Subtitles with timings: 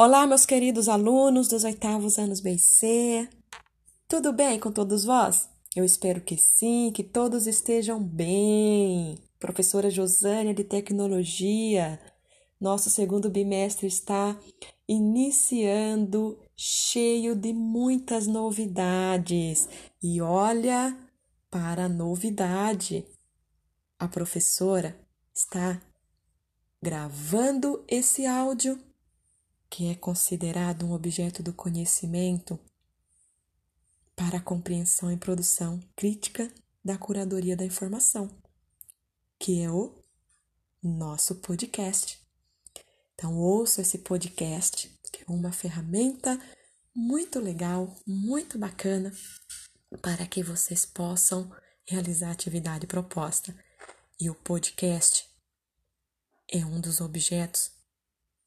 [0.00, 3.28] Olá, meus queridos alunos dos oitavos anos BC.
[4.06, 5.48] Tudo bem com todos vós?
[5.74, 9.18] Eu espero que sim, que todos estejam bem.
[9.40, 12.00] Professora Josânia de Tecnologia,
[12.60, 14.38] nosso segundo bimestre está
[14.86, 19.68] iniciando cheio de muitas novidades.
[20.00, 20.96] E olha
[21.50, 23.04] para a novidade.
[23.98, 24.96] A professora
[25.34, 25.82] está
[26.80, 28.78] gravando esse áudio,
[29.70, 32.58] que é considerado um objeto do conhecimento
[34.16, 36.52] para a compreensão e produção crítica
[36.84, 38.30] da curadoria da informação,
[39.38, 40.02] que é o
[40.82, 42.18] nosso podcast.
[43.14, 46.40] Então, ouça esse podcast, que é uma ferramenta
[46.94, 49.12] muito legal, muito bacana,
[50.02, 51.50] para que vocês possam
[51.86, 53.56] realizar a atividade proposta.
[54.20, 55.28] E o podcast
[56.50, 57.70] é um dos objetos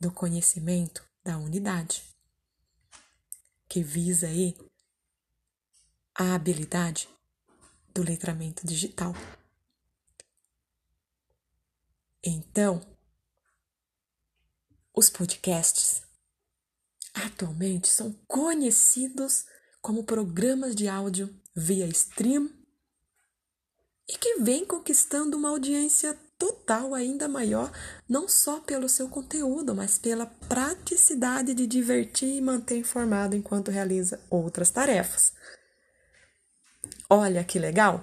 [0.00, 2.02] do conhecimento da unidade,
[3.68, 4.56] que visa aí
[6.14, 7.08] a habilidade
[7.94, 9.14] do letramento digital.
[12.22, 12.80] Então,
[14.94, 16.02] os podcasts
[17.14, 19.46] atualmente são conhecidos
[19.80, 22.50] como programas de áudio via stream
[24.06, 27.70] e que vem conquistando uma audiência total ainda maior,
[28.08, 34.18] não só pelo seu conteúdo, mas pela praticidade de divertir e manter informado enquanto realiza
[34.30, 35.34] outras tarefas.
[37.10, 38.02] Olha que legal!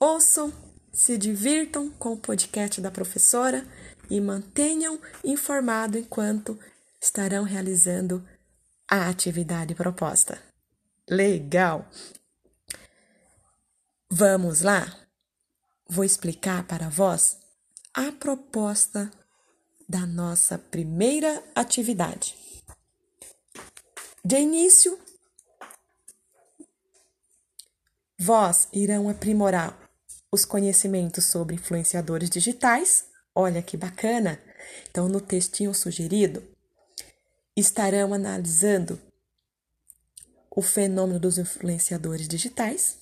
[0.00, 0.52] Ouçam,
[0.92, 3.64] se divirtam com o podcast da professora
[4.10, 6.58] e mantenham informado enquanto
[7.00, 8.26] estarão realizando
[8.90, 10.42] a atividade proposta.
[11.08, 11.88] Legal!
[14.10, 14.96] Vamos lá?
[15.88, 17.47] Vou explicar para vós
[17.94, 19.10] a proposta
[19.88, 22.36] da nossa primeira atividade.
[24.24, 24.98] De início,
[28.18, 29.90] vós irão aprimorar
[30.30, 33.06] os conhecimentos sobre influenciadores digitais.
[33.34, 34.38] Olha que bacana!
[34.90, 36.46] Então, no textinho sugerido,
[37.56, 39.00] estarão analisando
[40.50, 42.98] o fenômeno dos influenciadores digitais,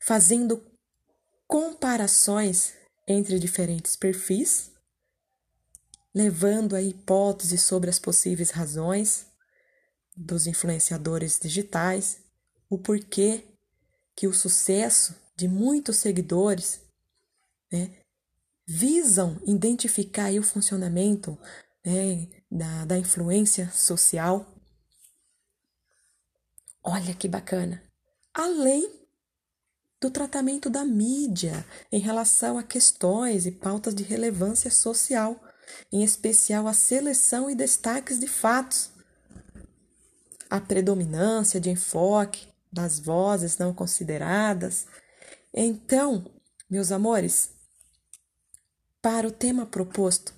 [0.00, 0.64] fazendo
[1.48, 2.74] comparações
[3.06, 4.70] entre diferentes perfis,
[6.14, 9.26] levando a hipóteses sobre as possíveis razões
[10.14, 12.20] dos influenciadores digitais,
[12.68, 13.44] o porquê
[14.14, 16.82] que o sucesso de muitos seguidores
[17.72, 17.96] né,
[18.66, 21.38] visam identificar o funcionamento
[21.84, 24.54] né, da, da influência social.
[26.82, 27.82] Olha que bacana!
[28.34, 28.97] Além
[30.00, 35.42] do tratamento da mídia em relação a questões e pautas de relevância social,
[35.90, 38.90] em especial a seleção e destaques de fatos,
[40.48, 44.86] a predominância de enfoque das vozes não consideradas.
[45.52, 46.30] Então,
[46.70, 47.50] meus amores,
[49.02, 50.34] para o tema proposto,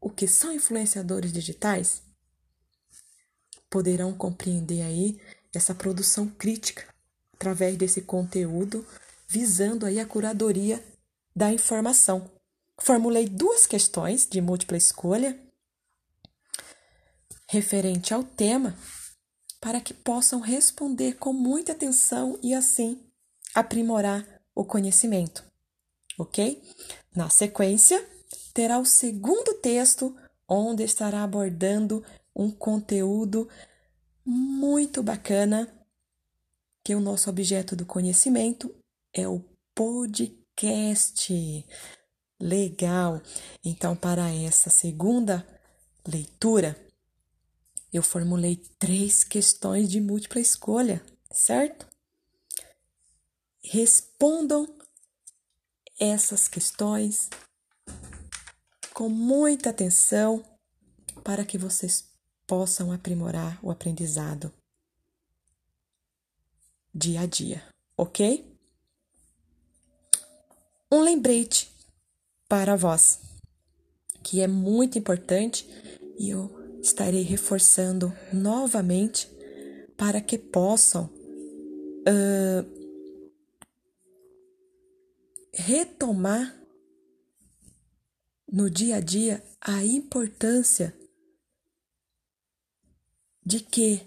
[0.00, 2.02] o que são influenciadores digitais?
[3.68, 5.20] Poderão compreender aí
[5.52, 6.95] essa produção crítica
[7.36, 8.84] através desse conteúdo,
[9.28, 10.82] visando aí a curadoria
[11.34, 12.30] da informação.
[12.78, 15.38] Formulei duas questões de múltipla escolha
[17.48, 18.76] referente ao tema
[19.60, 23.00] para que possam responder com muita atenção e assim
[23.54, 25.44] aprimorar o conhecimento.
[26.18, 26.62] OK?
[27.14, 28.04] Na sequência,
[28.52, 30.16] terá o segundo texto
[30.48, 32.04] onde estará abordando
[32.34, 33.48] um conteúdo
[34.24, 35.72] muito bacana
[36.86, 38.72] que o nosso objeto do conhecimento
[39.12, 41.66] é o podcast.
[42.38, 43.20] Legal!
[43.64, 45.44] Então, para essa segunda
[46.06, 46.80] leitura,
[47.92, 51.88] eu formulei três questões de múltipla escolha, certo?
[53.64, 54.72] Respondam
[55.98, 57.28] essas questões
[58.94, 60.40] com muita atenção
[61.24, 62.04] para que vocês
[62.46, 64.54] possam aprimorar o aprendizado
[66.96, 67.62] dia a dia,
[67.94, 68.42] ok?
[70.90, 71.70] Um lembrete
[72.48, 73.20] para vós,
[74.22, 75.68] que é muito importante
[76.18, 79.28] e eu estarei reforçando novamente
[79.94, 81.04] para que possam
[82.08, 82.76] uh,
[85.52, 86.58] retomar
[88.50, 90.96] no dia a dia a importância
[93.44, 94.00] de que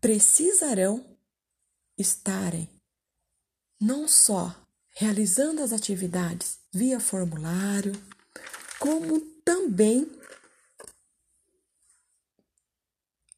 [0.00, 1.15] precisarão
[1.96, 2.68] estarem
[3.80, 4.54] não só
[4.96, 7.92] realizando as atividades via formulário,
[8.78, 10.10] como também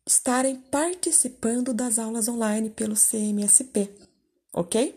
[0.07, 3.95] estarem participando das aulas online pelo CMSP,
[4.53, 4.97] ok?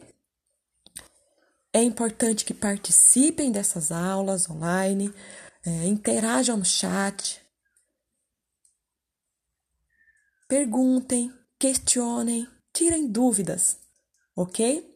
[1.73, 5.13] É importante que participem dessas aulas online,
[5.65, 7.41] é, interajam no chat,
[10.47, 13.77] perguntem, questionem, tirem dúvidas,
[14.35, 14.91] ok?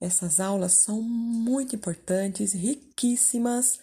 [0.00, 3.80] Essas aulas são muito importantes, riquíssimas,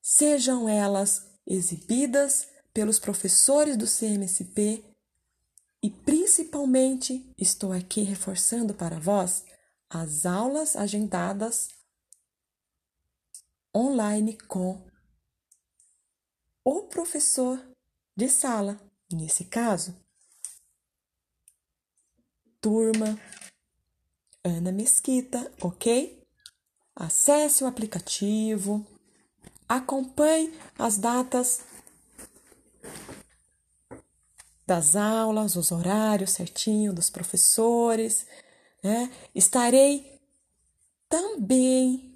[0.00, 4.84] sejam elas exibidas pelos professores do CMSP
[5.82, 9.44] e principalmente estou aqui reforçando para vós
[9.90, 11.68] as aulas agendadas
[13.74, 14.86] online com
[16.64, 17.60] o professor
[18.16, 18.80] de sala,
[19.12, 19.96] nesse caso,
[22.60, 23.18] turma
[24.44, 26.22] Ana Mesquita, ok?
[26.94, 28.84] Acesse o aplicativo,
[29.68, 31.62] acompanhe as datas
[34.66, 38.26] das aulas, os horários certinho dos professores,
[38.82, 39.10] né?
[39.34, 40.20] Estarei
[41.08, 42.14] também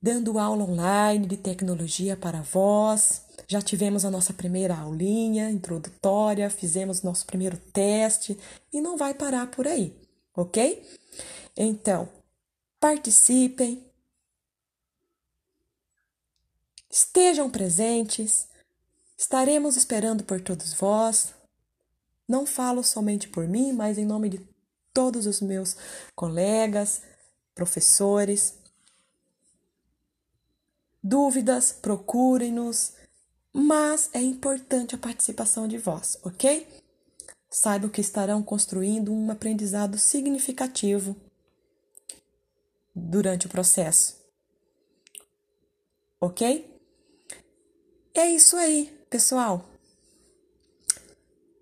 [0.00, 3.23] dando aula online de tecnologia para vós.
[3.46, 8.38] Já tivemos a nossa primeira aulinha introdutória, fizemos nosso primeiro teste
[8.72, 9.94] e não vai parar por aí,
[10.34, 10.82] ok?
[11.56, 12.08] Então,
[12.80, 13.84] participem,
[16.90, 18.48] estejam presentes,
[19.16, 21.34] estaremos esperando por todos vós.
[22.26, 24.40] Não falo somente por mim, mas em nome de
[24.92, 25.76] todos os meus
[26.14, 27.02] colegas,
[27.54, 28.54] professores.
[31.02, 32.94] Dúvidas, procurem-nos,
[33.56, 36.66] mas é importante a participação de vós, ok?
[37.48, 41.14] Saibam que estarão construindo um aprendizado significativo
[42.92, 44.16] durante o processo.
[46.20, 46.68] Ok?
[48.12, 49.68] É isso aí, pessoal.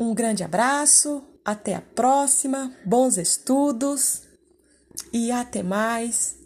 [0.00, 4.22] Um grande abraço, até a próxima, bons estudos
[5.12, 6.38] e até mais.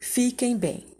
[0.00, 0.91] Fiquem bem.